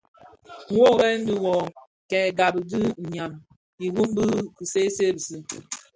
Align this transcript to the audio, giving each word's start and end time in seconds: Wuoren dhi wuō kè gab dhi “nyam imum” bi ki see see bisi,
Wuoren 0.73 1.17
dhi 1.25 1.33
wuō 1.43 1.55
kè 2.09 2.19
gab 2.37 2.55
dhi 2.69 2.81
“nyam 3.13 3.31
imum” 3.85 4.09
bi 4.15 4.25
ki 4.55 4.63
see 4.71 4.87
see 4.95 5.11
bisi, 5.15 5.37